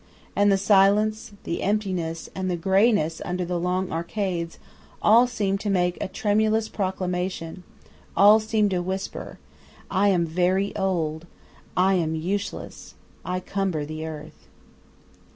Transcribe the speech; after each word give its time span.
And 0.35 0.51
the 0.51 0.57
silence, 0.57 1.29
and 1.29 1.37
the 1.43 1.61
emptiness, 1.61 2.27
and 2.33 2.49
the 2.49 2.55
greyness 2.57 3.21
under 3.23 3.45
the 3.45 3.59
long 3.59 3.91
arcades, 3.91 4.57
all 4.99 5.27
seem 5.27 5.59
to 5.59 5.69
make 5.69 5.95
a 6.01 6.07
tremulous 6.07 6.67
proclamation; 6.69 7.61
all 8.17 8.39
seem 8.39 8.67
to 8.69 8.81
whisper, 8.81 9.37
"I 9.91 10.07
am 10.07 10.25
very 10.25 10.75
old, 10.75 11.27
I 11.77 11.93
am 11.93 12.15
useless, 12.15 12.95
I 13.23 13.41
cumber 13.41 13.85
the 13.85 14.07
earth." 14.07 14.47